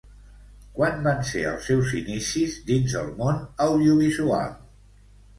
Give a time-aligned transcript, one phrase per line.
[0.77, 4.57] Quan van ser els seus inicis dins el món audiovisual?